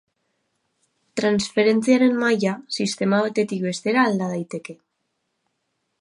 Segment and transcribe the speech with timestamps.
[1.19, 4.79] Transferentziaren maila sistema batetik bestera alda daiteke.